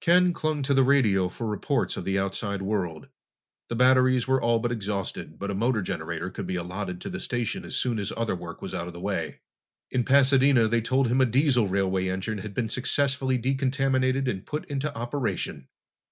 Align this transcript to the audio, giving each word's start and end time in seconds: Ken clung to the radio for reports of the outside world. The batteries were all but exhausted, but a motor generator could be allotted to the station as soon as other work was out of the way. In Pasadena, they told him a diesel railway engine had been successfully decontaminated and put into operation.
Ken 0.00 0.32
clung 0.32 0.62
to 0.62 0.72
the 0.72 0.84
radio 0.84 1.28
for 1.28 1.48
reports 1.48 1.96
of 1.96 2.04
the 2.04 2.16
outside 2.16 2.62
world. 2.62 3.08
The 3.68 3.74
batteries 3.74 4.28
were 4.28 4.40
all 4.40 4.60
but 4.60 4.70
exhausted, 4.70 5.36
but 5.36 5.50
a 5.50 5.54
motor 5.56 5.82
generator 5.82 6.30
could 6.30 6.46
be 6.46 6.54
allotted 6.54 7.00
to 7.00 7.10
the 7.10 7.18
station 7.18 7.64
as 7.64 7.74
soon 7.76 7.98
as 7.98 8.12
other 8.16 8.36
work 8.36 8.62
was 8.62 8.72
out 8.72 8.86
of 8.86 8.92
the 8.92 9.00
way. 9.00 9.40
In 9.90 10.04
Pasadena, 10.04 10.68
they 10.68 10.80
told 10.80 11.08
him 11.08 11.20
a 11.20 11.26
diesel 11.26 11.66
railway 11.66 12.06
engine 12.08 12.38
had 12.38 12.54
been 12.54 12.68
successfully 12.68 13.36
decontaminated 13.36 14.28
and 14.28 14.46
put 14.46 14.64
into 14.66 14.96
operation. 14.96 15.66